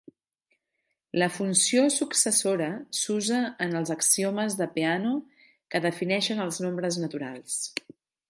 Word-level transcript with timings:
La 1.23 1.27
funció 1.33 1.83
successora 1.95 2.69
s'usa 3.01 3.43
en 3.67 3.77
els 3.81 3.93
axiomes 3.97 4.57
de 4.63 4.67
Peano 4.77 5.13
que 5.75 5.85
defineixen 5.87 6.45
els 6.47 6.61
nombres 6.67 6.99
naturals. 7.05 7.63